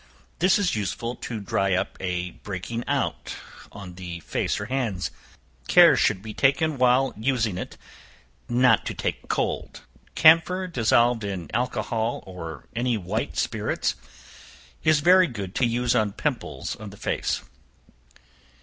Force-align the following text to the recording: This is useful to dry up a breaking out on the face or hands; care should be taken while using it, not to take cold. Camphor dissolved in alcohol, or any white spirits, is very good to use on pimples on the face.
This 0.39 0.57
is 0.57 0.75
useful 0.75 1.13
to 1.17 1.39
dry 1.39 1.75
up 1.75 1.95
a 1.99 2.31
breaking 2.31 2.83
out 2.87 3.35
on 3.71 3.93
the 3.93 4.19
face 4.21 4.59
or 4.59 4.65
hands; 4.65 5.11
care 5.67 5.95
should 5.95 6.23
be 6.23 6.33
taken 6.33 6.79
while 6.79 7.13
using 7.15 7.55
it, 7.55 7.77
not 8.49 8.83
to 8.87 8.95
take 8.95 9.27
cold. 9.27 9.81
Camphor 10.15 10.65
dissolved 10.65 11.23
in 11.23 11.51
alcohol, 11.53 12.23
or 12.25 12.67
any 12.75 12.97
white 12.97 13.37
spirits, 13.37 13.93
is 14.83 15.01
very 15.01 15.27
good 15.27 15.53
to 15.53 15.67
use 15.67 15.93
on 15.95 16.13
pimples 16.13 16.75
on 16.77 16.89
the 16.89 16.97
face. 16.97 17.43